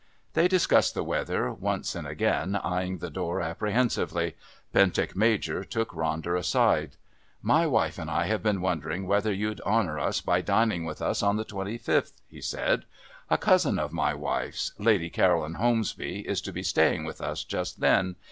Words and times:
They 0.33 0.47
discussed 0.47 0.95
the 0.95 1.03
weather, 1.03 1.51
once 1.53 1.93
and 1.93 2.07
again 2.07 2.55
eyeing 2.55 2.97
the 2.97 3.11
door 3.11 3.39
apprehensively. 3.39 4.35
Bentinck 4.73 5.15
Major 5.15 5.63
took 5.63 5.91
Ronder 5.91 6.35
aside: 6.35 6.95
"My 7.43 7.67
wife 7.67 7.99
and 7.99 8.09
I 8.09 8.25
have 8.25 8.41
been 8.41 8.61
wondering 8.61 9.05
whether 9.05 9.31
you'd 9.31 9.61
honour 9.61 9.99
us 9.99 10.19
by 10.19 10.41
dining 10.41 10.85
with 10.85 11.03
us 11.03 11.21
on 11.21 11.35
the 11.35 11.45
25th," 11.45 12.13
he 12.27 12.41
said. 12.41 12.85
"A 13.29 13.37
cousin 13.37 13.77
of 13.77 13.93
my 13.93 14.15
wife's, 14.15 14.71
Lady 14.79 15.11
Caroline 15.11 15.53
Holmesby, 15.57 16.27
is 16.27 16.41
to 16.41 16.51
be 16.51 16.63
staying 16.63 17.03
with 17.03 17.21
us 17.21 17.43
just 17.43 17.79
then. 17.79 18.15